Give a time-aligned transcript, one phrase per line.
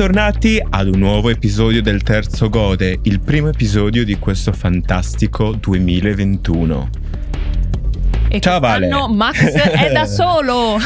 [0.00, 6.88] Bentornati ad un nuovo episodio del Terzo Gode, il primo episodio di questo fantastico 2021.
[8.30, 8.86] E Ciao, Vale.
[8.88, 10.78] quest'anno Max è da solo.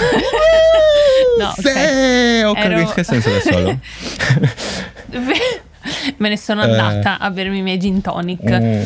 [1.39, 1.55] no.
[1.57, 3.79] Sì, ho capito Ero- che senso da solo.
[6.19, 6.71] Me ne sono Eh.
[6.71, 8.43] andata a bermi i miei gin tonic.
[8.51, 8.83] Mm.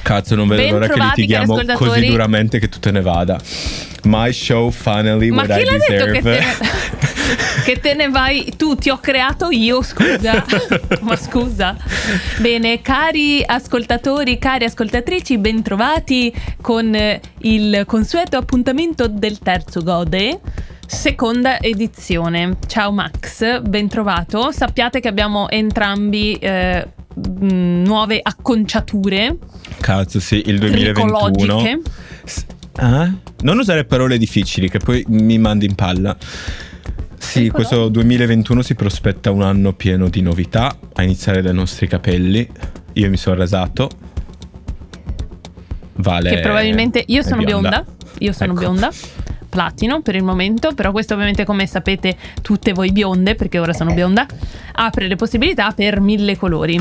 [0.00, 3.36] Cazzo, non vedo Ben l'ora che litighiamo così duramente che tu te ne vada.
[4.04, 6.22] My show finally Ma what I l'ha detto che deserve.
[6.22, 6.97] te, ne,
[7.68, 8.54] che te ne vai?
[8.56, 10.42] Tu ti ho creato io, scusa.
[11.02, 11.76] Ma scusa.
[12.40, 16.96] Bene, cari ascoltatori, cari ascoltatrici, bentrovati con
[17.40, 20.40] il consueto appuntamento del terzo Gode.
[20.86, 22.56] Seconda edizione.
[22.66, 24.50] Ciao Max, ben trovato.
[24.50, 29.36] Sappiate che abbiamo entrambi eh, mh, nuove acconciature
[29.78, 31.28] Cazzo, sì, il 2021.
[31.28, 31.82] tricologiche.
[32.24, 32.46] S-
[32.80, 33.12] eh?
[33.40, 36.16] Non usare parole difficili che poi mi mandi in palla.
[37.18, 42.48] Sì, questo 2021 si prospetta un anno pieno di novità, a iniziare dai nostri capelli.
[42.94, 43.90] Io mi sono rasato.
[46.00, 46.30] Vale.
[46.30, 47.84] che probabilmente io sono bionda.
[48.18, 48.60] Io sono Ecco.
[48.60, 48.90] bionda.
[49.48, 53.94] Platino per il momento, però questo ovviamente come sapete tutte voi bionde, perché ora sono
[53.94, 54.26] bionda,
[54.72, 56.80] apre le possibilità per mille colori.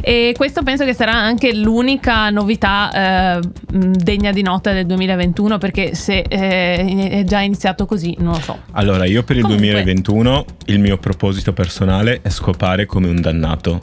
[0.00, 5.94] E questo penso che sarà anche l'unica novità eh, degna di nota del 2021, perché
[5.94, 8.58] se eh, è già iniziato così, non lo so.
[8.72, 9.66] Allora, io per il Comunque.
[9.70, 13.80] 2021 il mio proposito personale è scopare come un dannato.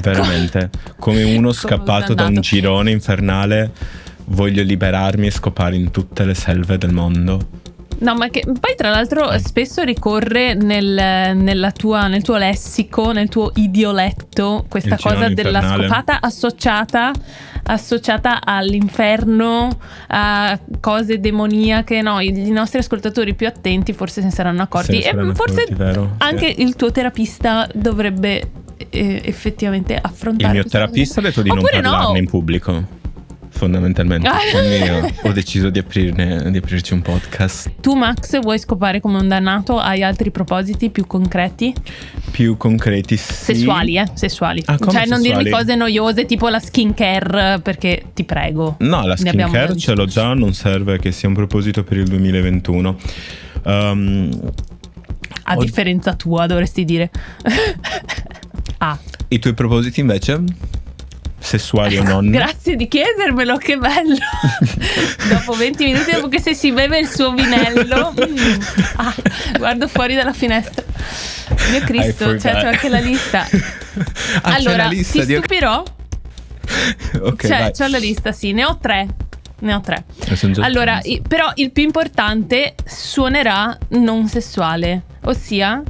[0.00, 3.70] Veramente, come uno un scappato da un girone infernale.
[4.26, 7.60] Voglio liberarmi e scopare in tutte le selve del mondo.
[7.98, 13.28] No, ma che poi tra l'altro spesso ricorre nel, nella tua- nel tuo lessico, nel
[13.28, 15.86] tuo idioletto, questa Il cosa della infernale.
[15.86, 17.12] scopata associata,
[17.64, 19.68] associata all'inferno,
[20.08, 22.02] a cose demoniache.
[22.02, 24.96] No, i, i nostri ascoltatori più attenti forse se ne saranno accorti.
[24.96, 26.02] Se saranno e forse vero?
[26.18, 26.26] Sì.
[26.26, 28.50] anche il tuo terapista dovrebbe
[28.90, 30.48] eh, effettivamente affrontare.
[30.48, 30.78] Il mio cosa.
[30.78, 31.96] terapista ha detto di Oppure non no.
[31.98, 33.00] parlarne in pubblico.
[33.54, 34.26] Fondamentalmente.
[34.26, 34.38] Ah.
[34.50, 39.18] Quindi io ho deciso di, aprirne, di aprirci un podcast Tu, Max, vuoi scopare come
[39.18, 39.78] un dannato?
[39.78, 41.72] Hai altri propositi più concreti?
[42.32, 43.16] più concreti.
[43.16, 43.32] Sì.
[43.32, 44.06] Sessuali, eh?
[44.14, 44.62] Sessuali.
[44.64, 45.50] Ah, cioè, non dirmi sessuali?
[45.50, 48.76] cose noiose tipo la skincare, perché ti prego.
[48.78, 52.08] No, la skincare già ce l'ho già, non serve che sia un proposito per il
[52.08, 52.96] 2021.
[53.64, 54.30] Um,
[55.44, 57.10] A Od- differenza tua, dovresti dire.
[58.78, 58.98] ah,
[59.28, 60.42] I tuoi propositi invece?
[61.42, 62.30] Sessuali o non?
[62.30, 64.16] grazie di chiedermelo, che bello.
[65.28, 68.60] dopo 20 minuti, dopo che se si beve il suo vinello, mm,
[68.96, 69.14] ah,
[69.58, 70.84] guardo fuori dalla finestra.
[71.70, 73.46] Mio Cristo, cioè, c'è anche la lista.
[74.40, 75.34] Ah, allora, lista ti di...
[75.34, 75.82] stupirò?
[77.20, 79.06] Ok, Cioè, c'ho la lista, sì, ne ho tre.
[79.60, 80.04] Ne ho tre.
[80.60, 85.82] Allora, i- però il più importante suonerà non sessuale, ossia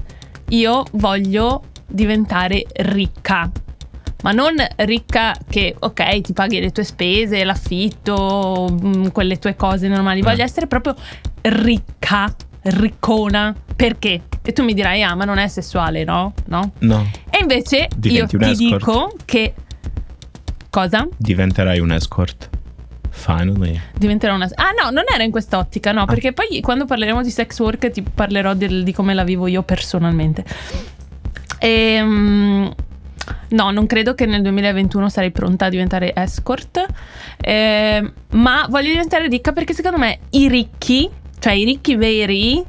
[0.49, 3.49] io voglio diventare ricca.
[4.23, 9.89] Ma non ricca che, ok, ti paghi le tue spese, l'affitto, mm, quelle tue cose
[9.89, 10.21] normali.
[10.21, 10.23] Eh.
[10.23, 10.95] Voglio essere proprio
[11.43, 13.55] ricca, riccona.
[13.75, 14.23] Perché?
[14.45, 16.35] E tu mi dirai, ah, ma non è sessuale, no?
[16.47, 16.73] No?
[16.79, 18.85] No, E invece Diventi io ti escort.
[18.85, 19.55] dico che...
[20.71, 21.07] Cosa?
[21.17, 22.49] diventerai un escort.
[23.11, 23.79] Finally.
[23.95, 24.49] Diventerà una.
[24.55, 28.01] Ah, no, non era in quest'ottica, no, perché poi quando parleremo di sex work ti
[28.03, 30.43] parlerò del- di come la vivo io personalmente.
[31.59, 32.73] Ehm,
[33.51, 36.85] no, non credo che nel 2021 sarei pronta a diventare escort,
[37.41, 42.63] ehm, ma voglio diventare ricca perché secondo me i ricchi, cioè i ricchi veri,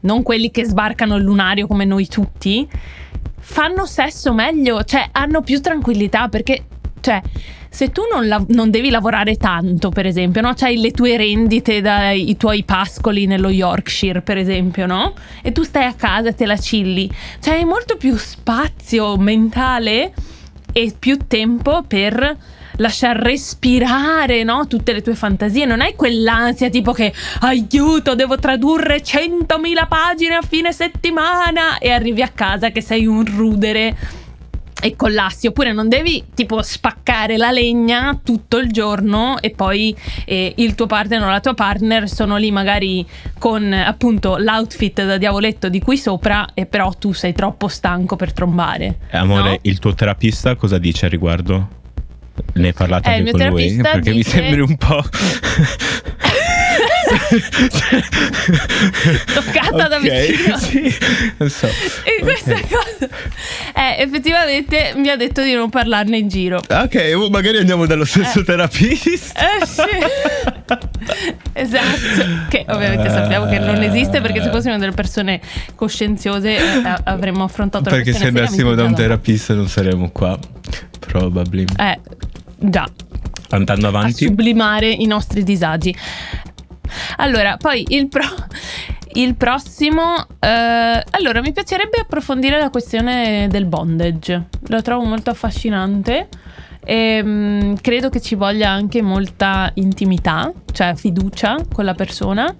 [0.00, 2.68] non quelli che sbarcano il lunario come noi tutti,
[3.38, 6.64] fanno sesso meglio, cioè hanno più tranquillità perché,
[7.00, 7.20] cioè,
[7.74, 10.52] se tu non, lav- non devi lavorare tanto, per esempio, no?
[10.54, 15.12] C'hai le tue rendite dai tuoi pascoli nello Yorkshire, per esempio, no?
[15.42, 17.10] E tu stai a casa e te la chilli.
[17.40, 20.12] Cioè, hai molto più spazio mentale
[20.72, 22.36] e più tempo per
[22.76, 24.68] lasciar respirare, no?
[24.68, 25.64] Tutte le tue fantasie.
[25.64, 32.22] Non hai quell'ansia tipo che aiuto, devo tradurre 100.000 pagine a fine settimana e arrivi
[32.22, 34.22] a casa che sei un rudere
[34.84, 39.96] e collassi oppure non devi tipo spaccare la legna tutto il giorno e poi
[40.26, 43.06] eh, il tuo partner o la tua partner sono lì magari
[43.38, 48.34] con appunto l'outfit da diavoletto di qui sopra e però tu sei troppo stanco per
[48.34, 49.58] trombare Eh, amore, no?
[49.62, 51.68] il tuo terapista cosa dice a riguardo?
[52.54, 53.76] Ne hai parlato Eh, anche con lui?
[53.76, 55.00] Perché mi dice- sembri un po'.
[59.34, 60.56] Toccata da Ok, vicino.
[60.64, 60.96] Sì,
[61.38, 61.66] non so.
[61.66, 63.08] e questa cosa
[63.74, 68.40] eh, effettivamente mi ha detto di non parlarne in giro Ok, magari andiamo dallo stesso
[68.40, 68.44] Eh.
[68.44, 69.40] terapista.
[69.60, 69.82] eh sì
[71.52, 75.40] esatto, che ovviamente sappiamo che non esiste perché se fossimo delle persone
[75.74, 80.38] coscienziose eh, avremmo affrontato Perché la se questione andassimo da un terapista non saremmo qua.
[81.00, 81.64] Probably.
[81.64, 81.82] dopo.
[81.82, 82.00] Eh,
[82.58, 82.88] già,
[83.50, 84.24] Andando a avanti.
[84.26, 85.94] sublimare i nostri disagi.
[87.16, 88.46] Allora, poi il, pro-
[89.14, 90.26] il prossimo.
[90.40, 94.44] eh, allora, mi piacerebbe approfondire la questione del bondage.
[94.68, 96.28] Lo trovo molto affascinante.
[96.84, 102.54] E, mm, credo che ci voglia anche molta intimità, cioè fiducia con la persona.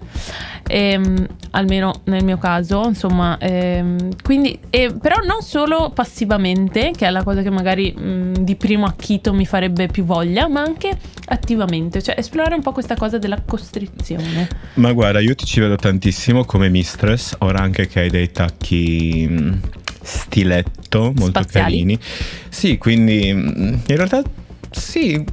[0.67, 7.09] Ehm, almeno nel mio caso, insomma, ehm, quindi, e- però non solo passivamente, che è
[7.11, 12.01] la cosa che magari mh, di primo acchito mi farebbe più voglia, ma anche attivamente,
[12.01, 14.47] cioè esplorare un po' questa cosa della costrizione.
[14.75, 19.29] Ma guarda, io ti ci vedo tantissimo come mistress, ora anche che hai dei tacchi
[20.05, 21.71] stiletto molto Spaziali.
[21.71, 21.99] carini.
[22.49, 24.21] Sì, quindi mm, in realtà
[24.71, 25.23] sì,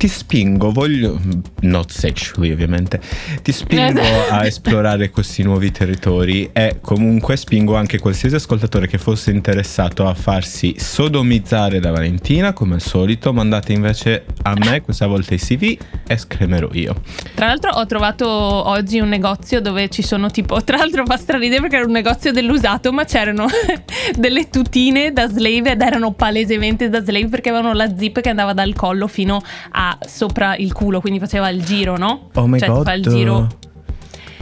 [0.00, 1.20] ti spingo, voglio
[1.60, 2.98] not sexually ovviamente.
[3.42, 4.00] Ti spingo
[4.30, 10.14] a esplorare questi nuovi territori e comunque spingo anche qualsiasi ascoltatore che fosse interessato a
[10.14, 15.76] farsi sodomizzare da Valentina, come al solito, mandate invece a me questa volta i CV
[16.06, 16.94] e scremerò io.
[17.34, 21.60] Tra l'altro ho trovato oggi un negozio dove ci sono tipo, tra l'altro fa straridere
[21.60, 23.48] perché era un negozio dell'usato, ma c'erano
[24.16, 28.54] delle tutine da slave ed erano palesemente da slave perché avevano la zip che andava
[28.54, 29.42] dal collo fino
[29.72, 32.28] a sopra il culo, quindi faceva il giro, no?
[32.34, 32.84] Oh my cioè god.
[32.84, 33.46] fa il giro.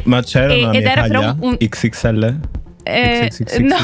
[0.05, 2.39] Ma c'era E- una ed era però un- XXL?
[2.85, 3.31] Eh,
[3.61, 3.77] no,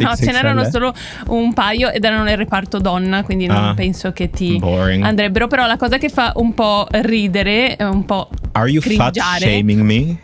[0.00, 0.92] no, ce n'erano solo
[1.28, 3.74] un paio ed erano nel reparto donna, quindi non Ah.
[3.74, 5.02] penso che ti Boring.
[5.02, 5.46] andrebbero.
[5.46, 9.80] Però la cosa che fa un po' ridere, è un po' Are you fat shaming
[9.80, 10.18] me?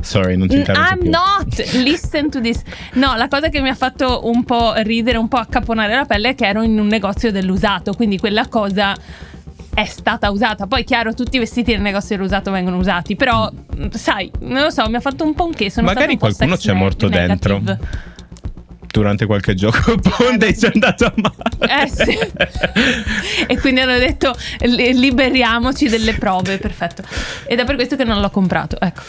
[0.00, 1.10] Sorry, non ti Mm, interrompo I'm più.
[1.10, 1.72] not.
[1.82, 2.62] Listen to this.
[2.94, 6.30] No, la cosa che mi ha fatto un po' ridere, un po' accapponare la pelle
[6.30, 8.94] è che ero in un negozio dell'usato, quindi quella cosa
[9.74, 10.66] è stata usata.
[10.66, 14.70] Poi, chiaro, tutti i vestiti nel negozio dell'usato vengono usati, però, mm, sai, non lo
[14.70, 15.70] so, mi ha fatto un po' un che.
[15.70, 17.62] Sono Magari qualcuno c'è morto negative.
[17.64, 18.08] dentro.
[18.92, 21.84] Durante qualche gioco Ponte ci è andato a male.
[21.84, 22.18] Eh sì.
[23.46, 27.02] e quindi hanno detto li- liberiamoci delle prove, perfetto.
[27.46, 28.80] Ed è per questo che non l'ho comprato.
[28.80, 29.02] Ecco.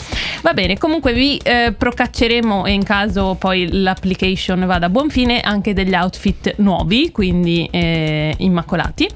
[0.44, 5.40] Va bene, comunque vi eh, procacceremo e in caso poi l'application vada a buon fine
[5.40, 9.10] anche degli outfit nuovi, quindi eh, immacolati.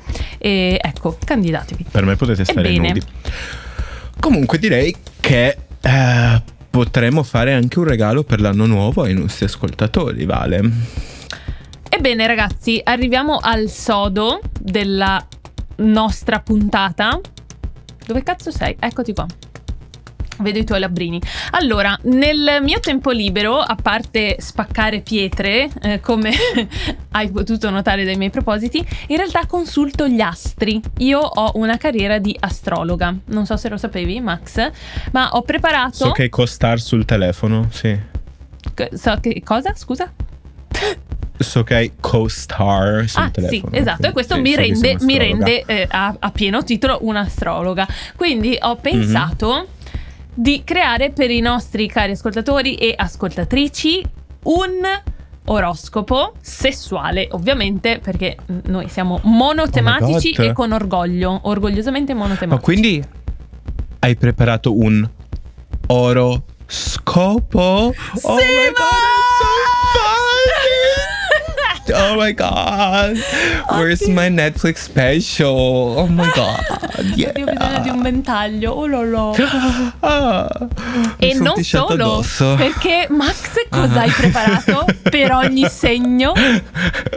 [0.46, 1.88] E ecco, candidatevi.
[1.90, 2.88] Per me potete stare Ebbene.
[2.90, 3.02] nudi.
[4.20, 10.24] Comunque direi che eh, potremmo fare anche un regalo per l'anno nuovo ai nostri ascoltatori,
[10.26, 10.62] Vale.
[11.90, 15.26] Ebbene ragazzi, arriviamo al sodo della
[15.78, 17.20] nostra puntata.
[18.06, 18.76] Dove cazzo sei?
[18.78, 19.26] Eccoti qua.
[20.38, 21.22] Vedo i tuoi labbrini.
[21.52, 26.32] Allora, nel mio tempo libero, a parte spaccare pietre, eh, come
[27.12, 30.82] hai potuto notare dai miei propositi, in realtà consulto gli astri.
[30.98, 33.16] Io ho una carriera di astrologa.
[33.26, 34.70] Non so se lo sapevi, Max,
[35.12, 35.96] ma ho preparato.
[35.96, 37.98] So che co-star sul telefono, sì.
[38.94, 39.74] so che cosa?
[39.76, 40.12] Scusa?
[41.38, 43.74] So che hai co-star sul Ah, telefono.
[43.74, 47.00] sì, esatto, e questo Sì, mi so rende, mi rende eh, a, a pieno titolo
[47.02, 47.86] un'astrologa.
[48.16, 49.68] Quindi ho pensato
[50.36, 54.04] di creare per i nostri cari ascoltatori e ascoltatrici
[54.44, 54.82] un
[55.46, 62.48] oroscopo sessuale, ovviamente, perché noi siamo monotematici Oh e con orgoglio, orgogliosamente monotematici.
[62.56, 63.04] Ma quindi
[64.00, 65.08] hai preparato un
[65.88, 67.60] oroscopo?
[67.60, 69.46] Oh Sì, my god, ma- I'm so
[69.94, 71.75] funny!
[71.94, 73.16] Oh my god,
[73.78, 74.14] where's Oddio.
[74.16, 75.94] my Netflix special?
[75.98, 76.64] Oh my god,
[77.16, 77.32] yeah.
[77.38, 79.36] Io ho bisogno di un ventaglio, oh lolo.
[80.00, 80.50] Ah,
[81.18, 82.56] E non solo, addosso.
[82.56, 84.02] perché Max cosa Ah.
[84.02, 86.34] hai preparato per ogni segno?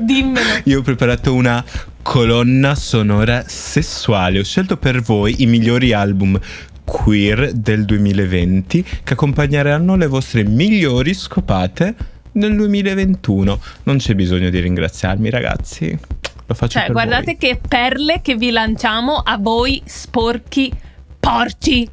[0.01, 0.61] Dimmelo.
[0.65, 1.65] Io ho preparato una
[2.03, 4.39] colonna sonora sessuale.
[4.41, 6.39] Ho scelto per voi i migliori album
[6.85, 11.95] queer del 2020 che accompagneranno le vostre migliori scopate
[12.33, 13.61] nel 2021.
[13.85, 15.99] Non c'è bisogno di ringraziarmi, ragazzi.
[16.47, 17.37] Lo faccio Cioè, guardate voi.
[17.37, 20.73] che perle che vi lanciamo a voi sporchi
[21.21, 21.89] porci.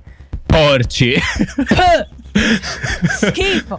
[0.45, 1.15] Porci.
[3.19, 3.77] Schifo.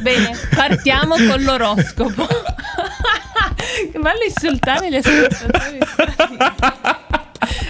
[0.00, 2.26] Bene, partiamo con l'oroscopo.
[3.92, 5.78] bello insultare gli ascoltatori.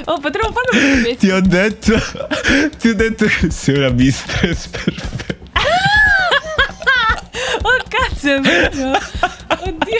[0.07, 1.17] Oh, potremmo farlo invece.
[1.17, 1.95] ti ho detto
[2.79, 5.35] ti ho detto che sei una mistress perfetta.
[7.63, 8.14] Oh cazzo è vero
[9.59, 9.99] Oddio.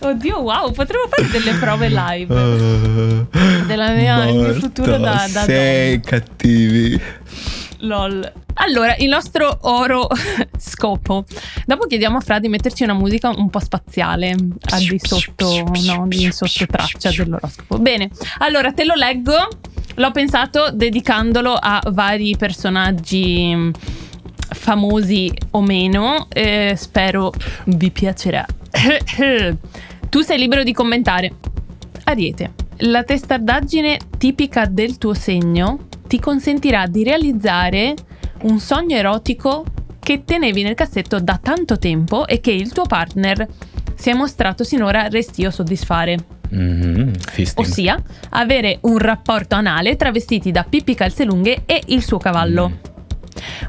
[0.00, 2.34] Oddio wow Potremmo fare delle prove live.
[2.34, 3.26] Uh,
[3.66, 6.08] Della mia- il mio futuro da- da Sei donna.
[6.18, 7.00] cattivi.
[7.84, 8.32] Lol.
[8.54, 10.08] Allora il nostro oro
[10.58, 11.24] scopo.
[11.64, 14.30] Dopo chiediamo a Fra di metterci una musica un po' spaziale
[14.70, 17.78] Al di sotto No di sottotraccia dell'oroscopo.
[17.78, 19.34] Bene Allora te lo leggo.
[19.96, 23.70] L'ho pensato dedicandolo a vari personaggi
[24.54, 26.26] famosi o meno.
[26.30, 27.32] eh, spero
[27.66, 28.46] vi piacerà.
[30.08, 31.32] tu sei libero di commentare.
[32.04, 37.94] Ariete, la testardaggine tipica del tuo segno ti consentirà di realizzare
[38.42, 39.64] un sogno erotico
[40.00, 43.46] che tenevi nel cassetto da tanto tempo e che il tuo partner
[43.94, 46.18] si è mostrato sinora restio a soddisfare.
[46.50, 47.66] Mhm, fisting.
[47.66, 52.68] Ossia, avere un rapporto anale travestiti da Pippi Calzelunghe e il suo cavallo.
[52.68, 52.91] Mm.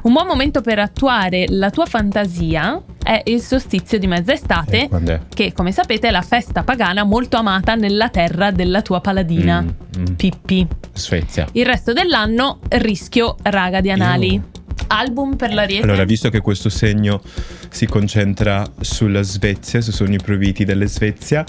[0.02, 4.88] Un buon momento per attuare la tua fantasia è il solstizio di mezza estate, Eh,
[4.88, 5.20] quando è?
[5.34, 10.00] che come sapete è la festa pagana molto amata nella terra della tua paladina, Mm,
[10.00, 10.04] mm.
[10.16, 10.66] Pippi.
[10.92, 11.46] Svezia.
[11.52, 14.40] Il resto dell'anno rischio raga di anali.
[14.88, 15.84] Album per l'ariete?
[15.84, 17.22] Allora, visto che questo segno
[17.70, 21.44] si concentra sulla Svezia, su sogni proviti della Svezia,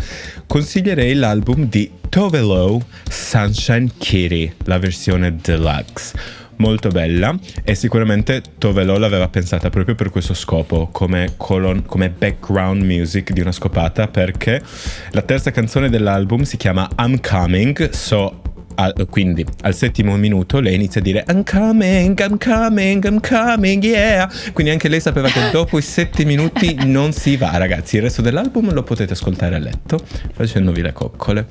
[0.47, 6.13] consiglierei l'album di Tovelo Sunshine Kitty, la versione deluxe.
[6.57, 12.81] Molto bella e sicuramente Tovelo l'aveva pensata proprio per questo scopo, come, colon- come background
[12.81, 14.61] music di una scopata, perché
[15.11, 18.41] la terza canzone dell'album si chiama I'm Coming, so
[18.75, 23.83] al- quindi al settimo minuto lei inizia a dire I'm coming, I'm coming, I'm coming,
[23.83, 24.29] yeah.
[24.53, 27.97] Quindi anche lei sapeva che dopo i sette minuti non si va, ragazzi.
[27.97, 29.99] Il resto dell'album lo potete ascoltare a letto
[30.33, 31.47] facendovi le coccole.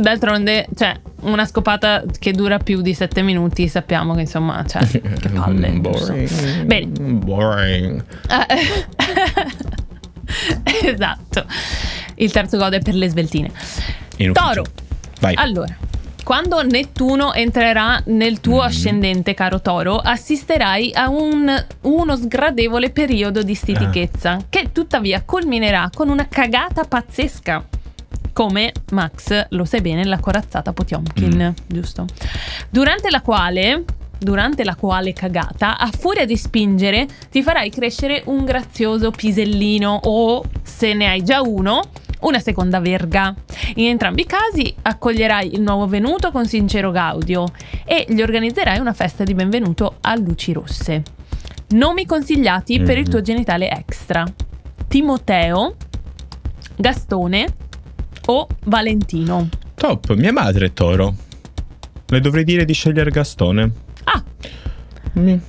[0.00, 5.00] D'altronde, cioè, una scopata che dura più di 7 minuti, sappiamo che insomma, cioè, che
[5.34, 5.70] palle.
[5.70, 6.62] Boring.
[6.64, 6.86] Bene.
[6.86, 8.04] Boring.
[10.84, 11.46] Esatto.
[12.16, 13.50] Il terzo gode è per le sveltine.
[14.32, 14.64] Toro.
[15.20, 15.34] Vai.
[15.36, 15.74] Allora,
[16.22, 18.66] quando Nettuno entrerà nel tuo Mm.
[18.66, 24.44] ascendente, caro Toro, assisterai a un- uno sgradevole periodo di stitichezza, Ah.
[24.48, 27.64] che tuttavia culminerà con una cagata pazzesca.
[28.38, 31.64] Come Max, lo sai bene, la corazzata Potiomkin, Mm.
[31.66, 32.04] giusto?
[32.70, 33.82] Durante la quale,
[34.16, 40.44] durante la quale cagata, a furia di spingere, ti farai crescere un grazioso pisellino o,
[40.62, 41.80] se ne hai già uno,
[42.20, 43.34] una seconda verga.
[43.74, 47.44] In entrambi i casi accoglierai il nuovo venuto con sincero gaudio
[47.84, 51.02] e gli organizzerai una festa di benvenuto a luci rosse.
[51.70, 53.10] Nomi consigliati per il Mhm.
[53.10, 54.24] tuo genitale extra.
[54.86, 55.74] Timoteo,
[56.76, 57.46] Gastone
[58.30, 59.48] o Valentino.
[59.74, 61.14] Top, mia madre è toro.
[62.06, 63.70] Le dovrei dire di scegliere Gastone.
[64.04, 64.22] Ah,
[65.14, 65.40] eh,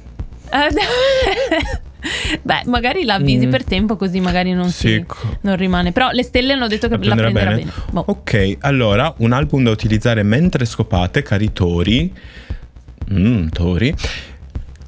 [2.42, 3.52] beh, magari la avvisi Mm.
[3.52, 5.92] per tempo così magari non si Sì, co- non rimane.
[5.92, 7.72] Però le stelle hanno detto che La la prenderà prenderà bene?
[7.72, 7.92] bene.
[7.92, 8.04] Boh.
[8.08, 12.14] Ok, allora un album da utilizzare mentre scopate, cari tori.
[13.12, 13.94] Mm, tori.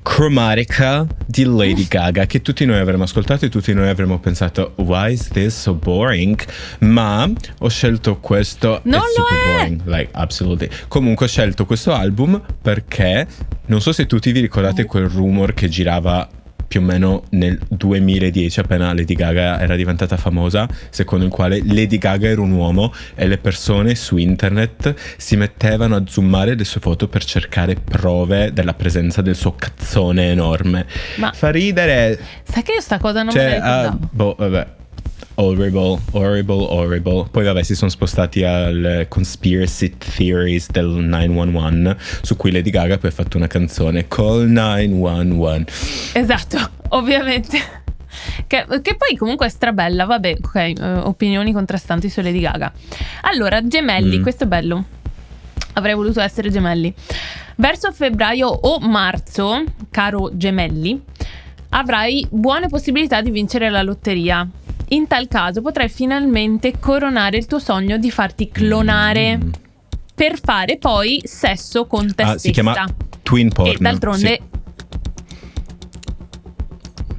[0.04, 5.14] Chromatica di Lady Gaga, che tutti noi avremmo ascoltato e tutti noi avremmo pensato, why
[5.14, 6.44] is this so boring?
[6.80, 7.30] Ma
[7.60, 8.82] ho scelto questo.
[8.84, 9.58] Non it's lo è!
[9.58, 10.70] boring, like, absolutely.
[10.88, 13.28] Comunque ho scelto questo album perché
[13.68, 16.28] non so se tutti vi ricordate quel rumor che girava
[16.72, 21.98] più o meno nel 2010 appena Lady Gaga era diventata famosa, secondo il quale Lady
[21.98, 26.80] Gaga era un uomo e le persone su internet si mettevano a zoomare le sue
[26.80, 30.86] foto per cercare prove della presenza del suo cazzone enorme.
[31.18, 32.18] Ma Fa ridere.
[32.44, 34.10] sai che io sta cosa non cioè, me la ricordavo.
[34.10, 34.68] boh, vabbè.
[35.36, 37.26] Horrible, horrible, horrible.
[37.32, 43.10] Poi vabbè si sono spostati al conspiracy theories del 911 su cui Lady Gaga poi
[43.10, 45.66] ha fatto una canzone Call 911.
[46.14, 46.58] Esatto,
[46.90, 47.80] ovviamente.
[48.46, 50.74] Che, che poi comunque è strabella, vabbè, ok, eh,
[51.04, 52.72] opinioni contrastanti su Lady Gaga.
[53.22, 54.22] Allora, gemelli, Mm.
[54.22, 54.84] questo è bello.
[55.74, 56.94] Avrei voluto essere gemelli.
[57.56, 61.02] Verso febbraio o marzo, caro gemelli,
[61.70, 64.46] avrai buone possibilità di vincere la lotteria.
[64.92, 69.50] In tal caso potrai finalmente coronare il tuo sogno di farti clonare Mm.
[70.14, 72.40] per fare poi sesso con te Ah, stessa.
[72.40, 72.86] si chiama
[73.24, 73.70] Twin Porn.
[73.70, 74.28] E d'altronde.
[74.28, 74.50] Sì.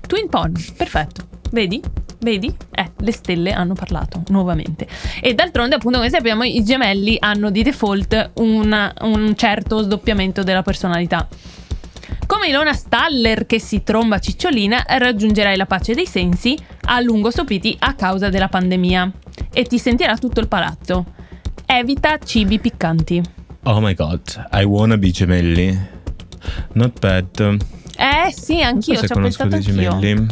[0.07, 1.27] Twin porn, perfetto.
[1.51, 1.81] Vedi?
[2.21, 2.55] Vedi?
[2.71, 4.87] Eh, le stelle hanno parlato nuovamente.
[5.21, 10.63] E d'altronde, appunto, come sappiamo, i gemelli hanno di default una- un certo sdoppiamento della
[10.63, 11.27] personalità.
[12.43, 17.77] Come Ilona Staller che si tromba cicciolina, raggiungerai la pace dei sensi a lungo sopiti
[17.79, 19.13] a causa della pandemia
[19.53, 21.05] e ti sentirà tutto il palazzo.
[21.65, 23.23] Evita cibi piccanti.
[23.63, 25.79] Oh my god, I wanna be gemelli.
[26.73, 27.65] Not bad.
[27.97, 30.01] Eh sì, anch'io so ci ho pensato dei anch'io.
[30.01, 30.27] gemelli.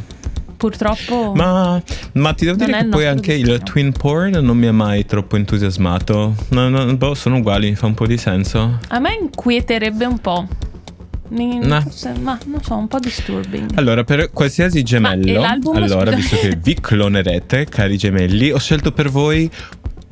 [0.56, 1.32] Purtroppo.
[1.36, 1.80] Ma,
[2.14, 3.64] ma ti devo dire che il poi anche il destino.
[3.70, 6.34] twin porn non mi ha mai troppo entusiasmato.
[6.48, 8.80] No, no, boh, sono uguali, fa un po' di senso.
[8.88, 10.48] A me inquieterebbe un po'.
[11.30, 11.80] Mi- No.
[11.80, 13.70] forse- ma non so, un po' disturbing.
[13.76, 15.42] Allora, per qualsiasi gemello,
[15.74, 19.50] allora, visto che vi clonerete, cari gemelli, ho scelto per voi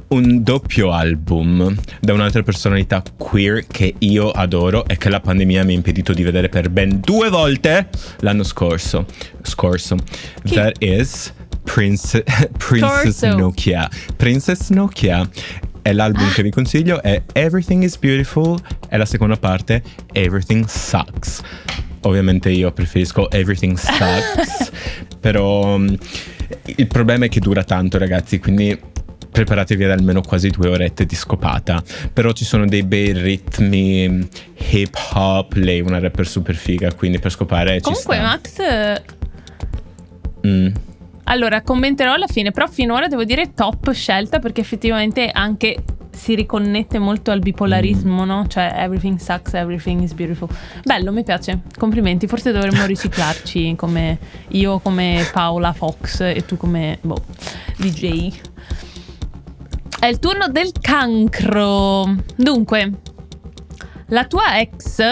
[0.09, 5.73] un doppio album da un'altra personalità queer che io adoro e che la pandemia mi
[5.73, 7.89] ha impedito di vedere per ben due volte
[8.21, 9.05] l'anno scorso.
[9.43, 9.97] Scorso.
[10.45, 10.55] Chi?
[10.55, 11.33] That is
[11.63, 12.25] Prince,
[12.57, 13.37] Princess Torso.
[13.37, 13.91] Nokia.
[14.17, 15.29] Princess Nokia.
[15.89, 18.59] E l'album che vi consiglio è Everything is Beautiful
[18.91, 21.41] e la seconda parte Everything Sucks.
[22.03, 24.71] Ovviamente io preferisco Everything Sucks,
[25.19, 25.95] però mm,
[26.77, 28.79] il problema è che dura tanto ragazzi, quindi
[29.31, 31.83] preparatevi ad almeno quasi due orette di scopata.
[32.13, 34.23] Però ci sono dei bei ritmi mm,
[34.73, 38.23] hip hop, lei è una rapper super figa, quindi per scopare Comunque, ci sta.
[38.23, 38.59] Max.
[38.59, 39.03] eh,
[40.47, 40.69] Mm.
[41.31, 46.99] Allora, commenterò alla fine, però finora devo dire top scelta perché effettivamente anche si riconnette
[46.99, 48.47] molto al bipolarismo, no?
[48.49, 50.49] Cioè, everything sucks, everything is beautiful.
[50.83, 51.61] Bello, mi piace.
[51.77, 52.27] Complimenti.
[52.27, 54.19] Forse dovremmo riciclarci come
[54.49, 57.23] io come Paola Fox e tu come boh,
[57.77, 58.33] DJ.
[60.01, 62.17] È il turno del cancro.
[62.37, 62.91] Dunque,
[64.07, 65.03] la tua ex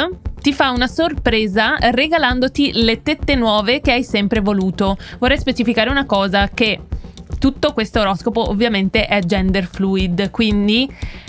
[0.46, 4.96] ti fa una sorpresa regalandoti le tette nuove che hai sempre voluto.
[5.18, 6.82] Vorrei specificare una cosa che
[7.40, 10.88] tutto questo oroscopo ovviamente è gender fluid, quindi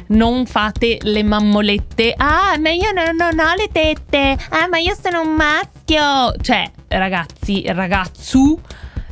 [0.09, 2.13] non fate le mammolette.
[2.15, 4.37] Ah, ma io non, non ho le tette.
[4.49, 6.39] Ah, ma io sono un maschio.
[6.39, 8.61] Cioè, ragazzi, ragazzu,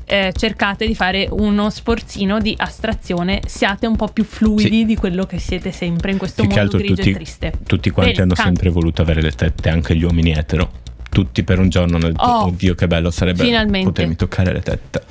[0.05, 3.41] eh, cercate di fare uno sforzino di astrazione.
[3.45, 4.85] Siate un po' più fluidi Sì.
[4.85, 7.53] di quello che siete sempre in questo Più mondo grigio tutti, e triste.
[7.65, 10.69] tutti quanti Bene, hanno can- sempre voluto avere le tette, anche gli uomini etero.
[11.09, 13.88] Tutti per un giorno hanno detto, Oh, oddio che bello sarebbe finalmente.
[13.88, 15.03] potermi toccare le tette.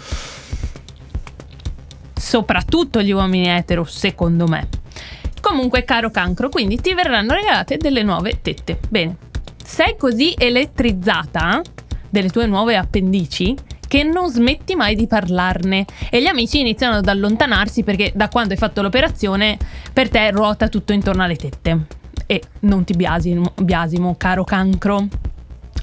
[2.14, 4.68] soprattutto gli uomini etero, secondo me.
[5.40, 8.78] Comunque, caro cancro, quindi ti verranno regalate delle nuove tette.
[8.88, 9.16] Bene,
[9.62, 11.60] sei così elettrizzata
[12.08, 13.54] delle tue nuove appendici
[13.94, 18.52] che non smetti mai di parlarne e gli amici iniziano ad allontanarsi perché da quando
[18.52, 19.56] hai fatto l'operazione
[19.92, 21.86] per te ruota tutto intorno alle tette.
[22.26, 25.06] E non ti biasimo, biasimo caro cancro.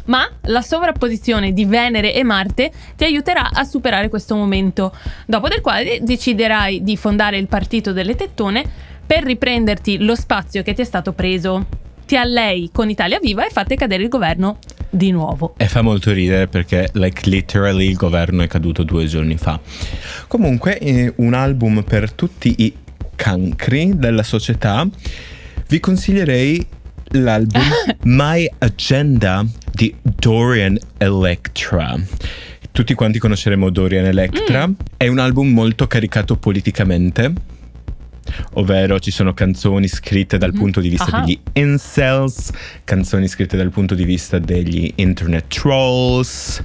[0.07, 4.93] Ma la sovrapposizione di Venere e Marte ti aiuterà a superare questo momento,
[5.25, 8.65] dopo del quale deciderai di fondare il partito delle tettone
[9.05, 11.65] per riprenderti lo spazio che ti è stato preso.
[12.05, 14.57] Ti allei con Italia Viva e fate cadere il governo
[14.91, 15.55] di nuovo.
[15.57, 19.59] E fa molto ridere perché, like, literally il governo è caduto due giorni fa.
[20.27, 22.73] Comunque, eh, un album per tutti i
[23.15, 24.87] cancri della società.
[25.67, 26.65] Vi consiglierei
[27.13, 27.61] l'album
[28.03, 31.95] My Agenda di Dorian Electra.
[32.71, 34.67] Tutti quanti conosceremo Dorian Electra.
[34.67, 34.73] Mm.
[34.97, 37.33] È un album molto caricato politicamente.
[38.53, 40.57] Ovvero ci sono canzoni scritte dal Mhm.
[40.59, 41.19] punto di vista Ah.
[41.21, 42.51] degli incels,
[42.83, 46.61] canzoni scritte dal punto di vista degli internet trolls.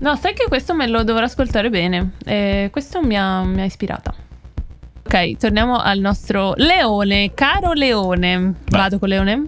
[0.00, 2.12] No, sai che questo me lo dovrò ascoltare bene.
[2.24, 4.12] Eh, questo mi ha, mi ha ispirata.
[5.04, 7.32] Ok, torniamo al nostro leone.
[7.34, 8.36] Caro leone.
[8.38, 8.52] Vai.
[8.80, 9.46] Vado con leone.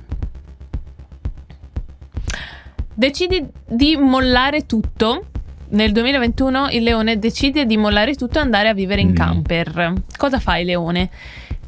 [2.94, 5.26] Decidi di mollare tutto.
[5.70, 9.14] Nel 2021 il leone decide di mollare tutto e andare a vivere in Mm.
[9.14, 9.92] camper.
[10.16, 11.10] Cosa fai leone?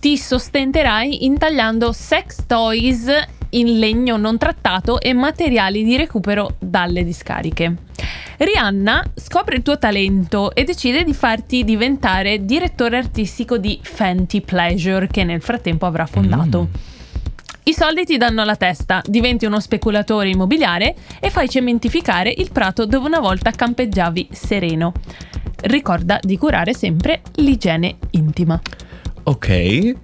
[0.01, 3.07] Ti sostenterai intagliando sex toys
[3.51, 7.77] in legno non trattato e materiali di recupero dalle discariche.
[8.39, 15.07] Rihanna scopre il tuo talento e decide di farti diventare direttore artistico di Fenty Pleasure
[15.07, 16.69] che nel frattempo avrà fondato.
[16.71, 16.81] Mm.
[17.65, 22.87] I soldi ti danno la testa, diventi uno speculatore immobiliare e fai cementificare il prato
[22.87, 24.95] dove una volta campeggiavi sereno.
[25.61, 28.59] Ricorda di curare sempre l'igiene intima.
[29.31, 29.95] Ok,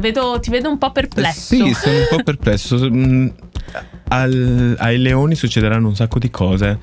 [0.00, 1.54] Vedo- ti vedo un po' perplesso.
[1.54, 2.76] Sì, sono un po' perplesso.
[2.88, 3.28] Mm,
[4.08, 6.78] al- ai leoni succederanno un sacco di cose.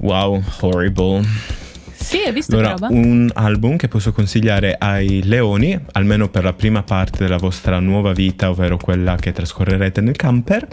[0.00, 1.24] Wow, horrible.
[1.94, 6.82] Sì, hai visto Allora, un album che posso consigliare ai leoni, almeno per la prima
[6.84, 10.68] parte della vostra nuova vita, ovvero quella che trascorrerete nel camper,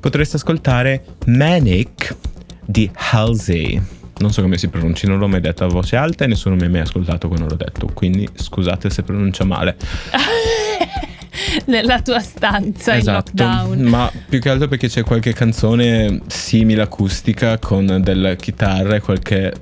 [0.00, 2.16] potreste ascoltare Manic
[2.64, 3.80] di Halsey.
[4.20, 6.64] Non so come si pronunci, non l'ho mai detto a voce alta e nessuno mi
[6.64, 9.76] ha mai ascoltato quando l'ho detto, quindi scusate se pronuncia male.
[11.66, 13.80] Nella tua stanza esatto, in lockdown.
[13.82, 19.52] ma più che altro perché c'è qualche canzone simile acustica con delle chitarre, qualche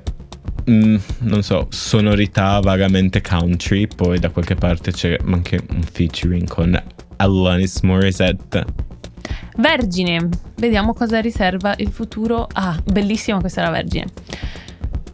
[0.69, 6.83] mm, non so, sonorità vagamente country, poi da qualche parte c'è anche un featuring con
[7.17, 8.88] Alanis Morissette.
[9.57, 12.47] Vergine, vediamo cosa riserva il futuro.
[12.53, 14.07] Ah, bellissima questa la Vergine.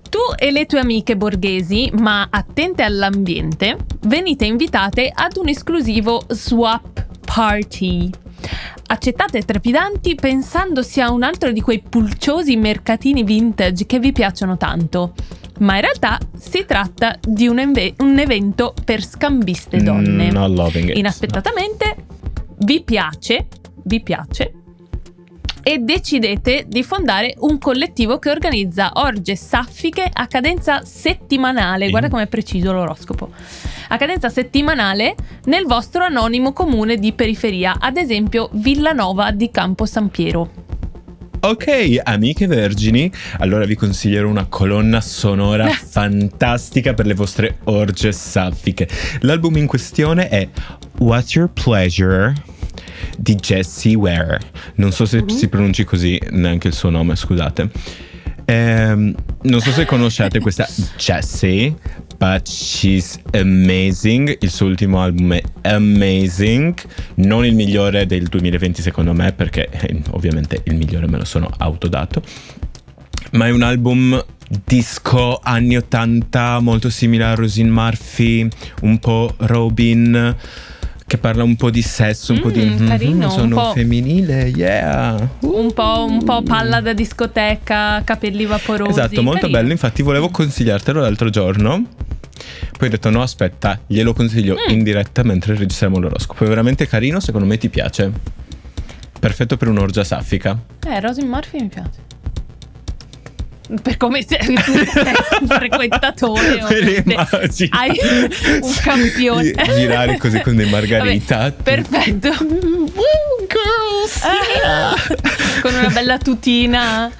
[0.09, 7.05] Tu e le tue amiche borghesi, ma attente all'ambiente, venite invitate ad un esclusivo swap
[7.25, 8.09] party.
[8.87, 15.13] Accettate trepidanti pensando sia un altro di quei pulciosi mercatini vintage che vi piacciono tanto.
[15.59, 20.31] Ma in realtà si tratta di un, enve- un evento per scambiste donne.
[20.31, 20.97] Mm, loving it.
[20.97, 21.95] Inaspettatamente
[22.59, 23.47] vi piace,
[23.85, 24.53] vi piace
[25.67, 31.89] e decidete di fondare un collettivo che organizza orge saffiche a cadenza settimanale.
[31.89, 33.31] Guarda com'è preciso l'oroscopo.
[33.87, 40.09] A cadenza settimanale nel vostro anonimo comune di periferia, ad esempio Villanova di Campo San
[40.09, 40.63] Piero.
[41.39, 48.87] Ok, amiche vergini, allora vi consiglierò una colonna sonora fantastica per le vostre orge saffiche.
[49.21, 50.47] L'album in questione è
[50.99, 52.33] What's Your Pleasure
[53.17, 54.39] di Jessie Ware.
[54.75, 57.69] Non so se si pronunci così, neanche il suo nome, scusate.
[58.45, 61.75] Ehm, non so se conoscete questa Jessie,
[62.17, 64.37] but she's amazing.
[64.39, 66.75] Il suo ultimo album è amazing.
[67.15, 71.49] Non il migliore del 2020 secondo me, perché eh, ovviamente il migliore me lo sono
[71.57, 72.21] autodato.
[73.31, 74.23] Ma è un album
[74.63, 78.47] disco anni 80, molto simile a Rosin Murphy,
[78.81, 80.35] un po' Robin.
[81.07, 83.73] Che parla un po' di sesso, un po' di Mm, "Mhm, carino, un sono po'."
[83.73, 85.29] femminile, yeah.
[85.41, 88.89] Un po', un po' palla da discoteca, capelli vaporosi.
[88.89, 89.59] Esatto, molto carino.
[89.59, 89.71] bello.
[89.71, 91.85] Infatti, volevo consigliartelo l'altro giorno.
[92.77, 94.71] Poi ho detto: no, aspetta, glielo consiglio Mm.
[94.73, 96.43] in diretta mentre registriamo l'oroscopo.
[96.43, 98.11] È veramente carino, secondo me ti piace.
[99.19, 100.59] Perfetto per un'orgia saffica.
[100.87, 101.99] Eh, Rosin Murphy mi piace.
[103.81, 106.59] Per come sei, tu sei un frequentatore,
[107.71, 107.99] hai
[108.61, 109.43] un campione.
[109.51, 111.37] Gi- Girare così con dei margarita.
[111.63, 112.29] Vabbè, perfetto.
[115.61, 117.11] Con una bella tutina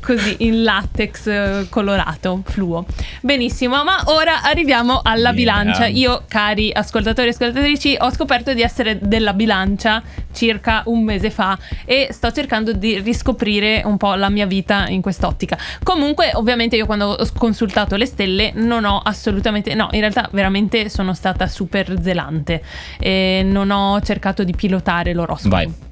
[0.00, 2.84] così in latex eh, colorato, fluo.
[3.20, 5.32] Benissimo, ma ora arriviamo alla Yeah.
[5.32, 5.86] bilancia.
[5.86, 11.58] Io, cari ascoltatori e ascoltatrici, ho scoperto di essere della bilancia circa un mese fa
[11.84, 15.56] e sto cercando di riscoprire un po' la mia vita in quest'ottica.
[15.82, 20.88] Comunque, ovviamente io quando ho consultato le stelle non ho assolutamente no, in realtà veramente
[20.88, 22.62] sono stata super zelante
[22.98, 25.54] e non ho cercato di pilotare l'oroscopo.
[25.54, 25.90] Vai.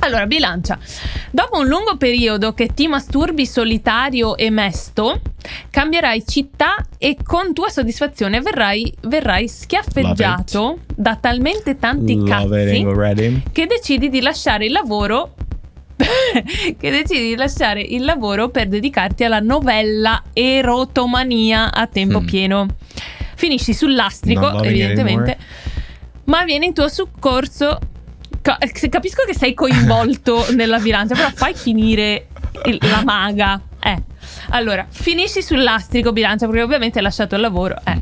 [0.00, 0.78] Allora, bilancia.
[1.30, 5.20] Dopo un lungo periodo che ti masturbi solitario e mesto,
[5.70, 12.82] cambierai città e con tua soddisfazione verrai, verrai schiaffeggiato da talmente tanti cazzi
[13.52, 15.34] che decidi di lasciare il lavoro
[15.96, 22.24] che decidi di lasciare il lavoro per dedicarti alla novella erotomania a tempo Mm.
[22.26, 22.66] pieno.
[23.34, 25.36] Finisci sul lastrico, evidentemente,
[26.24, 27.78] ma viene in tuo soccorso.
[28.46, 32.28] Ca- Capisco che sei coinvolto nella bilancia, però fai finire
[32.66, 33.60] il- la maga.
[33.80, 34.00] Eh.
[34.50, 37.74] Allora, finisci sul lastrico bilancia perché ovviamente hai lasciato il lavoro.
[37.82, 38.00] Eh.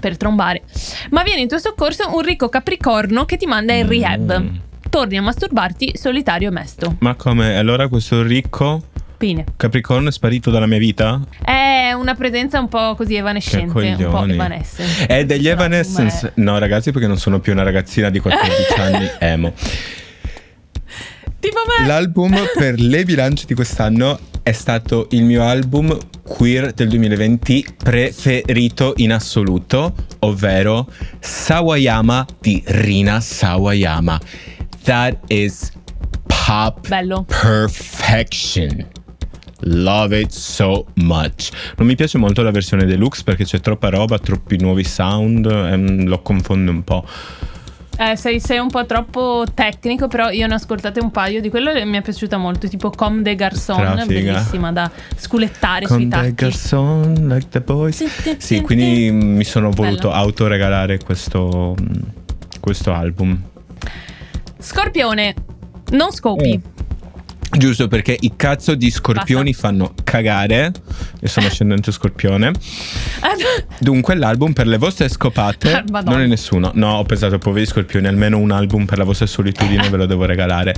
[0.00, 0.62] Per trombare.
[1.10, 4.40] Ma viene in tuo soccorso un ricco capricorno che ti manda in rehab.
[4.40, 4.54] Mm.
[4.88, 6.96] Torni a masturbarti solitario e mesto.
[7.00, 7.58] Ma come?
[7.58, 8.84] Allora questo ricco
[9.20, 9.44] Fine.
[9.54, 11.20] Capricorno è sparito dalla mia vita?
[11.44, 13.66] È una presenza un po' così evanescente,
[14.02, 15.04] un po' evanescence.
[15.04, 16.32] È degli Evanescence?
[16.36, 19.52] No, ragazzi, perché non sono più una ragazzina di 14 anni emo.
[21.38, 21.86] Tipo me.
[21.86, 28.94] L'album per le bilance di quest'anno è stato il mio album queer del 2020 preferito
[28.96, 34.18] in assoluto, ovvero Sawayama di Rina Sawayama.
[34.84, 35.72] That is
[36.26, 37.24] pop Bello.
[37.24, 38.86] perfection.
[39.64, 41.50] Love it so much.
[41.76, 46.06] Non mi piace molto la versione deluxe perché c'è troppa roba, troppi nuovi sound, ehm,
[46.06, 47.04] lo confonde un po'.
[47.98, 51.50] Eh, sei, sei un po' troppo tecnico, però io ne ho ascoltate un paio di
[51.50, 56.08] quello e mi è piaciuta molto, tipo Comme des Garçons, bellissima da sculettare sui Con
[56.08, 56.22] tacchi.
[56.22, 58.02] dei garçon like the boys.
[58.38, 60.20] Sì, quindi mi sono voluto Bello.
[60.22, 61.76] autoregalare questo,
[62.58, 63.38] questo album.
[64.58, 65.34] Scorpione,
[65.90, 66.56] non scopi.
[66.56, 66.88] Mm.
[67.56, 70.72] Giusto perché i cazzo di scorpioni fanno cagare.
[71.20, 72.52] Io sono ascendente scorpione.
[73.78, 76.16] Dunque, l'album per le vostre scopate Madonna.
[76.16, 76.70] non è nessuno.
[76.74, 80.24] No, ho pensato, poveri scorpioni, almeno un album per la vostra solitudine ve lo devo
[80.24, 80.74] regalare.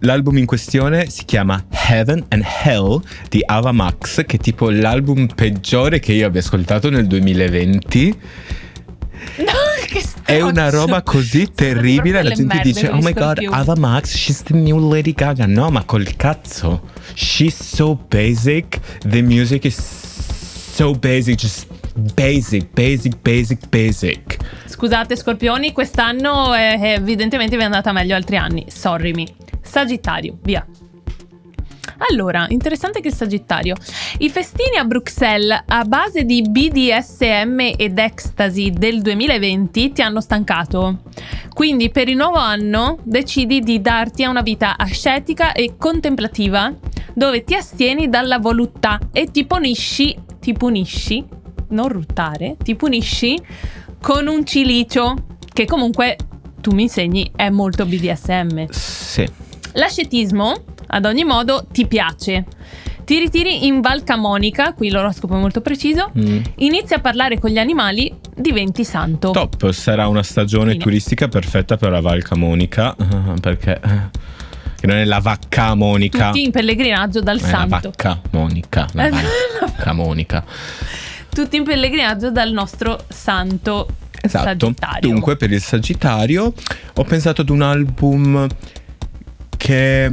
[0.00, 5.28] L'album in questione si chiama Heaven and Hell di Ava Max, che è tipo l'album
[5.28, 8.18] peggiore che io abbia ascoltato nel 2020.
[9.38, 9.61] No.
[10.24, 12.22] È una roba così terribile.
[12.22, 15.46] La gente dice: Oh my god, scorpioni." Ava Max, she's the new Lady Gaga.
[15.46, 16.82] No, ma col cazzo.
[17.14, 18.80] She's so basic.
[19.00, 21.36] The music is so basic.
[21.36, 21.66] Just
[22.14, 24.36] basic, basic, basic, basic.
[24.66, 28.66] Scusate Scorpioni, quest'anno eh, evidentemente vi è andata meglio altri anni.
[28.68, 29.26] Sorry me.
[29.62, 30.66] Sagittario, via.
[32.10, 33.76] Allora, interessante che Sagittario.
[34.18, 41.02] I festini a Bruxelles a base di BDSM ed ecstasy del 2020 ti hanno stancato.
[41.52, 46.74] Quindi per il nuovo anno decidi di darti a una vita ascetica e contemplativa
[47.14, 51.24] dove ti astieni dalla voluttà e ti punisci, ti punisci,
[51.68, 53.38] non ruttare, ti punisci
[54.00, 55.14] con un cilicio
[55.52, 56.16] che comunque
[56.60, 58.66] tu mi insegni è molto BDSM.
[58.70, 59.28] Sì.
[59.74, 60.54] L'ascetismo,
[60.94, 62.44] ad ogni modo, ti piace.
[63.04, 66.38] Ti ritiri in Val Camonica, qui l'oroscopo è molto preciso, Mm.
[66.56, 69.30] inizi a parlare con gli animali, diventi santo.
[69.30, 70.82] Top, sarà una stagione Fine.
[70.84, 72.94] turistica perfetta per la Val Camonica,
[73.40, 73.80] perché
[74.78, 77.90] che non è la vacca Monica, Tutti in pellegrinaggio dal la santo.
[77.90, 79.08] vacca Monica, la
[79.60, 80.44] vacca Monica.
[81.28, 83.88] Tutti in pellegrinaggio dal nostro santo
[84.24, 84.44] Esatto.
[84.44, 85.08] Sagittario.
[85.10, 86.52] Dunque, per il Sagittario
[86.94, 88.46] ho pensato ad un album
[89.56, 90.12] che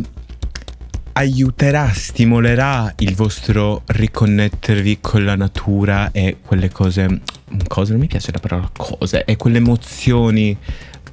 [1.20, 7.22] aiuterà, stimolerà il vostro riconnettervi con la natura e quelle cose.
[7.68, 10.56] Cose, non mi piace la parola cose, e quelle emozioni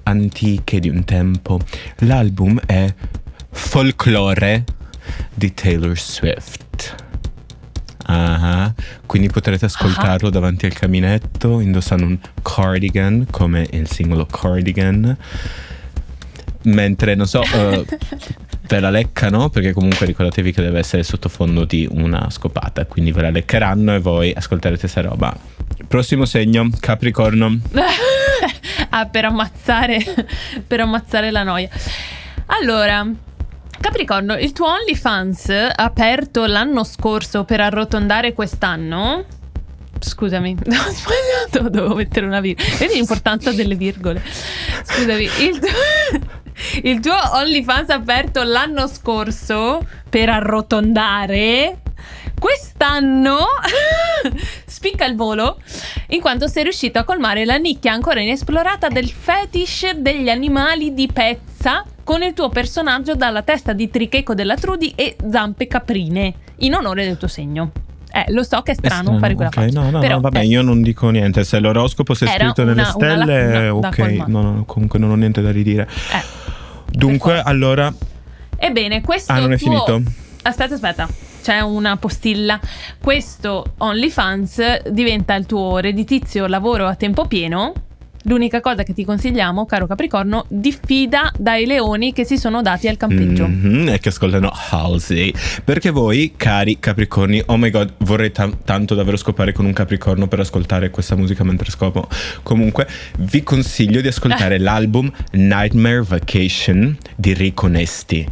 [0.05, 1.59] antiche di un tempo.
[1.99, 2.95] L'album è
[3.51, 4.64] Folklore
[5.35, 6.95] di Taylor Swift.
[8.09, 8.73] Ah,
[9.07, 15.16] quindi potrete ascoltarlo davanti al caminetto indossando un cardigan come il singolo cardigan.
[16.62, 17.85] Mentre, non so, eh,
[18.66, 23.22] ve la leccano perché comunque ricordatevi che deve essere sottofondo di una scopata, quindi ve
[23.22, 25.35] la leccheranno e voi ascolterete sta roba.
[25.87, 27.59] Prossimo segno, Capricorno.
[28.90, 29.98] ah, per ammazzare,
[30.66, 31.68] per ammazzare la noia.
[32.46, 33.07] Allora,
[33.81, 39.24] Capricorno, il tuo OnlyFans aperto l'anno scorso per arrotondare quest'anno.
[39.98, 42.68] Scusami, ho sbagliato, dovevo mettere una virgola.
[42.79, 44.22] Vedi l'importanza delle virgole.
[44.85, 46.44] Scusami, il tuo,
[46.83, 51.79] il tuo OnlyFans aperto l'anno scorso per arrotondare.
[52.38, 53.38] Quest'anno
[54.66, 55.59] spicca il volo
[56.09, 61.09] in quanto sei riuscito a colmare la nicchia ancora inesplorata del fetish degli animali di
[61.12, 66.75] pezza con il tuo personaggio dalla testa di tricheco della Trudy e zampe caprine in
[66.75, 67.73] onore del tuo segno.
[68.12, 69.55] Eh, lo so che è È strano, strano, fare quella ok.
[69.55, 69.81] faccia.
[69.81, 71.42] No, no, però, no, vabbè, eh, io non dico niente.
[71.45, 73.99] Se l'oroscopo si è scritto nelle una- una stelle, da ok.
[74.29, 75.88] No, no, comunque non ho niente da ridire.
[76.12, 76.45] eh.
[76.96, 77.92] Dunque, allora,
[78.59, 80.02] Ebbene, questo Ah, non è tuo- finito?
[80.42, 81.09] Aspetta, aspetta.
[81.42, 82.59] C'è una postilla.
[83.00, 87.72] Questo OnlyFans diventa il tuo redditizio lavoro a tempo pieno.
[88.29, 92.97] L'unica cosa che ti consigliamo, caro Capricorno, diffida dai leoni che si sono dati al
[92.97, 93.47] campeggio.
[93.47, 95.33] Mhm, e che ascoltano Halsey.
[95.62, 100.27] Perché voi, cari Capricorni, oh my god, vorrei ta- tanto davvero scopare con un Capricorno
[100.27, 102.09] per ascoltare questa musica mentre scopo.
[102.43, 104.11] Comunque, vi consiglio di Eh.
[104.11, 108.27] ascoltare l'album Nightmare Vacation di Rico Nesti.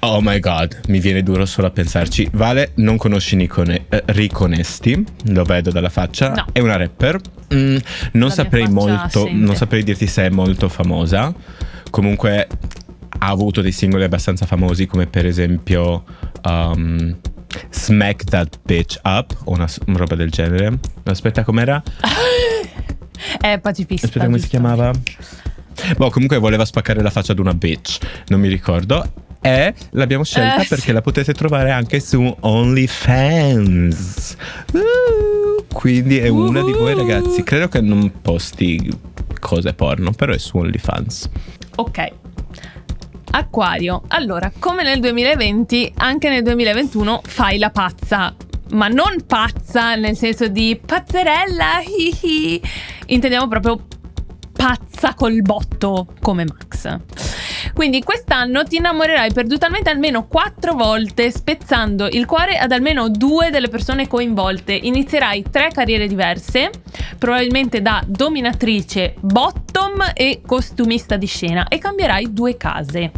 [0.00, 2.28] Oh my god, mi viene duro solo a pensarci.
[2.32, 6.32] Vale, non conosci Nico Ne- eh, Rico Nesti, lo vedo dalla faccia.
[6.32, 6.46] No.
[6.52, 7.18] È una rapper.
[7.52, 7.76] Mm,
[8.12, 9.32] non mia saprei molto, assente.
[9.32, 11.34] non saprei dirti se è molto famosa.
[11.90, 12.46] Comunque
[13.20, 16.04] ha avuto dei singoli abbastanza famosi come per esempio
[16.44, 17.16] um,
[17.70, 20.78] Smack That Bitch Up o una, una roba del genere.
[21.04, 21.82] Aspetta com'era?
[23.40, 24.06] È pacifista.
[24.06, 24.58] Aspetta come si giusto?
[24.58, 24.92] chiamava?
[25.96, 29.26] Boh, comunque voleva spaccare la faccia ad una bitch, non mi ricordo.
[29.40, 34.36] E l'abbiamo scelta Eh, perché la potete trovare anche su OnlyFans.
[34.72, 37.42] Uh, quindi è una di voi ragazzi.
[37.42, 38.90] Credo che non posti
[39.38, 41.30] cose porno, però è su OnlyFans.
[41.76, 42.08] Ok.
[43.30, 44.02] Acquario.
[44.08, 48.34] Allora, come nel 2020, anche nel 2021 fai la pazza.
[48.70, 52.60] Ma non pazza nel senso di pazzerella, hihi.
[53.06, 53.86] Intendiamo proprio
[54.58, 56.98] pazza col botto come Max.
[57.72, 63.68] Quindi quest'anno ti innamorerai perdutamente almeno quattro volte, spezzando il cuore ad almeno due delle
[63.68, 64.72] persone coinvolte.
[64.74, 66.70] Inizierai tre carriere diverse,
[67.16, 73.12] probabilmente da dominatrice bottom e costumista di scena, e cambierai due case.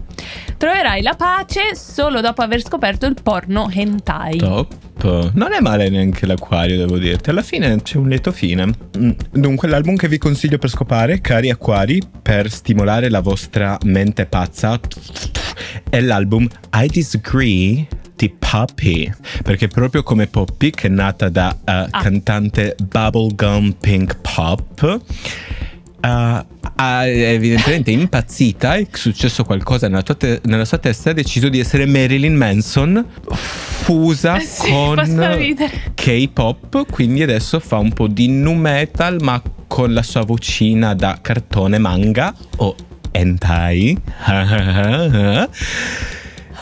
[0.58, 4.36] Troverai la pace solo dopo aver scoperto il porno hentai.
[4.36, 5.32] Top.
[5.32, 7.30] Non è male neanche l'acquario, devo dirti.
[7.30, 8.66] Alla fine c'è un lieto fine.
[8.98, 14.26] Mm, Dunque, l'album che vi consiglio per scopare, cari acquari, per stimolare la vostra mente
[14.26, 14.80] pazza,
[15.88, 19.08] è l'album I Disagree di Poppy.
[19.44, 25.00] Perché proprio come Poppy, che è nata da eh, cantante bubblegum pink pop,
[26.02, 26.42] Uh,
[26.76, 31.84] ha evidentemente impazzita, è successo qualcosa nella, te- nella sua testa, ha deciso di essere
[31.84, 34.96] Marilyn Manson fusa Eh sì, con.
[35.92, 41.18] K-pop, quindi adesso fa un po' di nu metal ma con la sua vocina da
[41.22, 42.74] cartone manga o
[43.12, 43.96] hentai.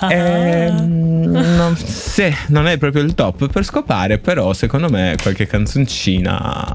[0.01, 6.73] Ehm, non, sì, non è proprio il top per scopare, però secondo me qualche canzoncina.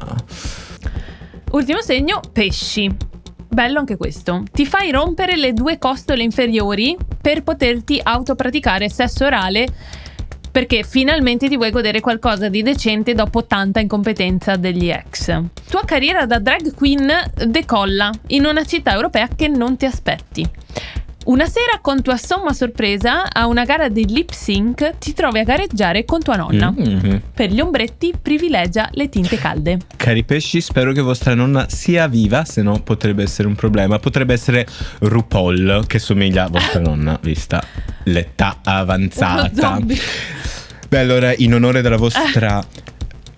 [1.51, 2.93] Ultimo segno, pesci.
[3.47, 4.43] Bello anche questo.
[4.51, 9.67] Ti fai rompere le due costole inferiori per poterti autopraticare sesso orale
[10.53, 15.35] perché finalmente ti vuoi godere qualcosa di decente dopo tanta incompetenza degli ex.
[15.67, 17.11] Tua carriera da drag queen
[17.47, 20.47] decolla in una città europea che non ti aspetti.
[21.25, 25.43] Una sera, con tua somma sorpresa, a una gara di lip sync ti trovi a
[25.43, 26.71] gareggiare con tua nonna.
[26.71, 27.15] Mm-hmm.
[27.33, 29.79] Per gli ombretti privilegia le tinte calde.
[29.95, 33.97] Cari pesci, spero che vostra nonna sia viva, se no potrebbe essere un problema.
[33.99, 34.67] Potrebbe essere
[34.99, 37.63] RuPaul, che somiglia a vostra nonna, vista
[38.03, 39.79] l'età avanzata.
[40.93, 42.63] Beh, allora, in onore della vostra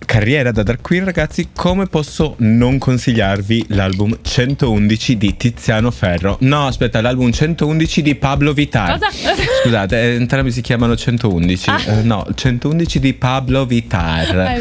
[0.04, 6.36] carriera da drag queen, ragazzi, come posso non consigliarvi l'album 111 di Tiziano Ferro?
[6.40, 8.98] No, aspetta, l'album 111 di Pablo Vittar.
[8.98, 9.08] Cosa?
[9.64, 11.70] Scusate, eh, entrambi si chiamano 111.
[11.70, 11.80] Ah.
[11.86, 14.36] Eh, no, 111 di Pablo Vittar.
[14.38, 14.54] Ah.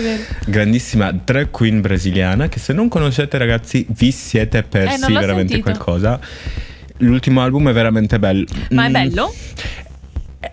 [0.45, 5.63] Grandissima drag queen brasiliana che se non conoscete ragazzi vi siete persi Eh, veramente sentito.
[5.63, 6.17] qualcosa.
[6.99, 8.45] L'ultimo album è veramente bello.
[8.69, 9.33] Ma è Mm, bello?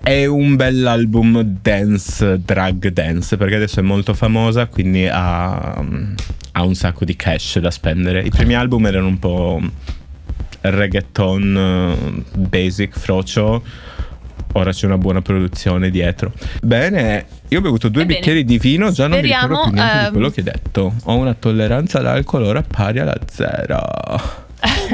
[0.00, 5.74] È un bell'album dance, drag dance, perché adesso è molto famosa, quindi ha,
[6.52, 8.22] ha un sacco di cash da spendere.
[8.22, 9.60] I primi album erano un po'
[10.60, 13.62] reggaeton, basic, frocio.
[14.54, 16.32] Ora c'è una buona produzione dietro.
[16.62, 19.78] Bene, io ho bevuto due Ebbene, bicchieri di vino, già non mi speriamo, ricordo più
[19.78, 20.94] niente di ehm, quello che hai detto.
[21.04, 23.80] Ho una tolleranza all'alcol ora pari alla zero.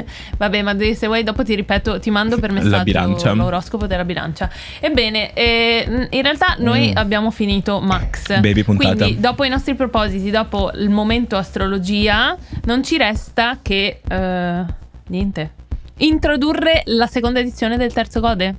[0.39, 4.51] Vabbè, ma se vuoi dopo ti ripeto, ti mando per messaggio l'oroscopo della bilancia.
[4.81, 6.97] Ebbene, eh, in realtà noi Mm.
[6.97, 8.39] abbiamo finito Max.
[8.41, 8.95] Baby puntata.
[9.05, 14.01] Quindi dopo i nostri propositi, dopo il momento astrologia, non ci resta che...
[14.09, 14.65] eh,
[15.09, 15.53] niente.
[15.99, 18.57] Introdurre la seconda edizione del terzo gode.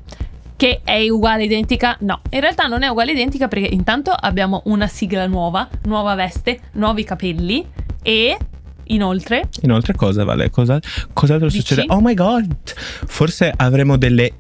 [0.57, 1.95] Che è uguale identica?
[2.01, 6.59] No, in realtà non è uguale identica perché intanto abbiamo una sigla nuova, nuova veste,
[6.73, 7.65] nuovi capelli
[8.03, 8.37] e
[8.89, 10.49] inoltre Inoltre cosa vale?
[10.49, 10.79] Cosa,
[11.13, 11.59] cos'altro Dici?
[11.59, 11.85] succede?
[11.87, 12.55] Oh my god!
[13.05, 14.33] Forse avremo delle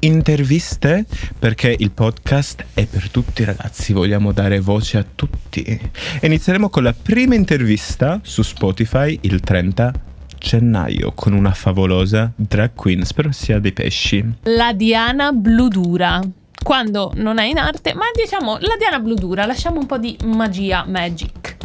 [0.00, 1.04] interviste
[1.38, 5.80] perché il podcast è per tutti ragazzi, vogliamo dare voce a tutti.
[6.22, 9.92] Inizieremo con la prima intervista su Spotify il 30
[10.38, 14.24] gennaio con una favolosa drag queen, spero sia dei pesci.
[14.44, 16.20] la Diana Bludura.
[16.62, 20.84] Quando non è in arte, ma diciamo la Diana Bludura, lasciamo un po' di magia,
[20.86, 21.56] magic.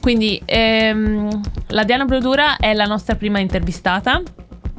[0.00, 4.22] Quindi ehm, la Diana Bludura è la nostra prima intervistata.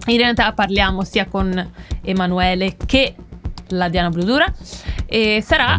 [0.08, 1.72] In realtà parliamo sia con
[2.04, 3.16] Emanuele che
[3.70, 4.52] la Diana Bludura
[5.06, 5.78] e sarà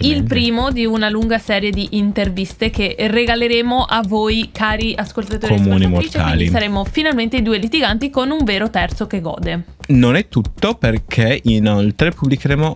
[0.00, 5.56] il primo di una lunga serie di interviste che regaleremo a voi cari ascoltatori e
[5.56, 6.34] Comuni mortali.
[6.34, 9.64] quindi saremo finalmente i due litiganti con un vero terzo che gode.
[9.88, 12.74] Non è tutto perché inoltre pubblicheremo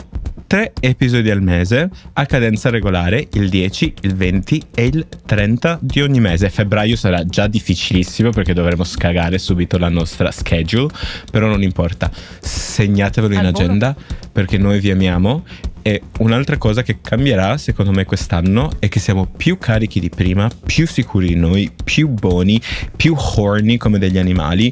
[0.53, 6.03] tre episodi al mese a cadenza regolare il 10, il 20 e il 30 di
[6.03, 6.51] ogni mese.
[6.51, 10.93] Febbraio sarà già difficilissimo perché dovremo scagare subito la nostra schedule,
[11.31, 12.11] però non importa.
[12.39, 13.97] Segnatevelo in agenda
[14.31, 15.43] perché noi vi amiamo
[15.81, 20.51] e un'altra cosa che cambierà secondo me quest'anno è che siamo più carichi di prima,
[20.67, 22.61] più sicuri di noi, più buoni,
[22.95, 24.71] più horny come degli animali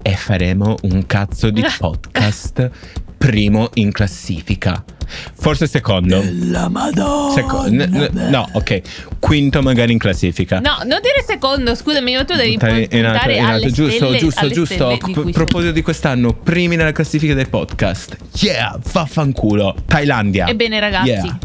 [0.00, 2.70] e faremo un cazzo di podcast
[3.22, 4.82] primo in classifica.
[5.38, 6.24] Forse secondo.
[6.50, 7.32] La Madonna.
[7.32, 8.80] Seco- n- n- no, ok.
[9.20, 10.58] Quinto magari in classifica.
[10.58, 13.70] No, non dire secondo, scusami, ma tu devi Puntare in alto, in alto.
[13.70, 14.98] giusto, stelle, giusto, alle giusto.
[15.04, 18.16] di P- proposito di quest'anno, primi nella classifica dei podcast.
[18.40, 19.76] Yeah, vaffanculo.
[19.86, 20.48] Thailandia.
[20.48, 21.38] Ebbene ragazzi, Yeah.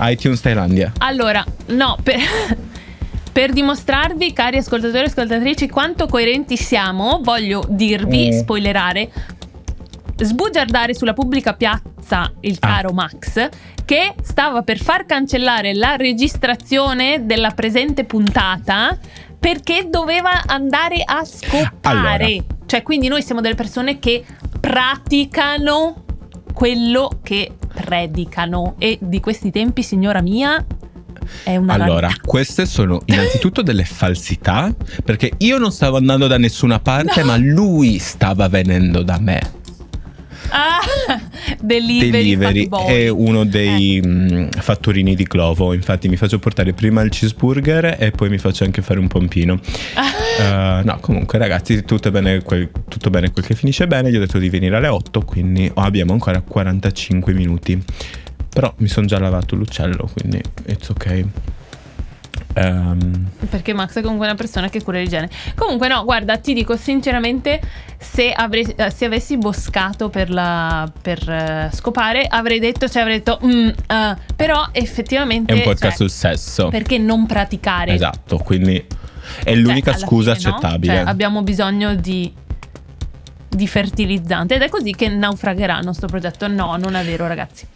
[0.00, 0.92] iTunes Thailandia.
[0.98, 2.16] allora, no, per,
[3.30, 8.38] per dimostrarvi, cari ascoltatori e ascoltatrici, quanto coerenti siamo, voglio dirvi, Mm.
[8.40, 9.10] spoilerare,
[10.22, 12.66] sbugiardare sulla pubblica piazza il Ah.
[12.68, 13.48] caro Max
[13.84, 18.98] che stava per far cancellare la registrazione della presente puntata
[19.38, 22.24] perché doveva andare a scopare.
[22.24, 22.44] Allora.
[22.66, 24.24] Cioè, quindi noi siamo delle persone che
[24.60, 26.04] praticano
[26.54, 30.64] quello che predicano e di questi tempi, signora mia,
[31.44, 32.20] è una Allora, rarità.
[32.24, 34.72] queste sono innanzitutto delle falsità,
[35.04, 37.26] perché io non stavo andando da nessuna parte, No.
[37.28, 39.40] ma lui stava venendo da me.
[40.54, 40.78] Ah,
[41.62, 44.06] delivery, Delivery è uno dei Eh.
[44.06, 45.72] mh, fattorini di Glovo.
[45.72, 49.58] Infatti, mi faccio portare prima il cheeseburger e poi mi faccio anche fare un pompino.
[50.38, 54.10] Eh, no, comunque, ragazzi, tutto bene, quel, tutto bene quel che finisce bene.
[54.10, 57.82] Gli ho detto di venire alle 8, quindi oh, abbiamo ancora 45 minuti.
[58.50, 61.24] Però mi sono già lavato l'uccello, quindi it's ok.
[62.54, 65.28] Ehm, Perché Max è comunque una persona che cura l'igiene.
[65.54, 67.60] Comunque, no, guarda, ti dico sinceramente:
[67.98, 73.18] se, avrei- eh, se avessi boscato per, la, per eh, scopare, avrei detto, cioè avrei
[73.18, 75.52] detto, "Mm, ah", però effettivamente.
[75.52, 76.68] è un podcast cioè, sul sesso.
[76.68, 77.92] Perché non praticare?
[77.92, 78.84] Esatto, quindi è
[79.44, 80.56] Cioè, l'unica alla scusa fine, no?
[80.56, 80.94] accettabile.
[80.94, 82.32] Cioè, abbiamo bisogno di,
[83.48, 86.48] di fertilizzante ed è così che naufragherà il nostro progetto.
[86.48, 87.66] No, non è vero, ragazzi.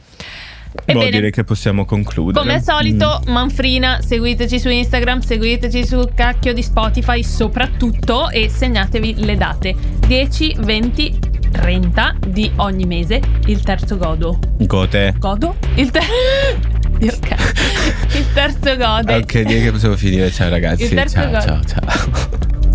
[0.73, 2.39] Boh, Ebbene, direi che possiamo concludere.
[2.39, 9.25] come al solito, Manfrina, seguiteci su Instagram, seguiteci su cacchio di Spotify soprattutto e segnatevi
[9.25, 9.75] le date
[10.07, 11.19] 10, 20,
[11.51, 14.39] 30 di ogni mese, il terzo godo.
[14.63, 15.15] Mm, Gote.
[15.19, 15.57] Godo?
[15.77, 16.05] Il, ter-
[17.01, 17.35] ok.
[18.17, 19.15] il terzo gode.
[19.17, 20.31] Ok, direi che possiamo finire.
[20.31, 20.85] Ciao ragazzi.
[20.85, 21.41] Il terzo Ciao, gol.
[21.43, 22.66] ciao, ciao.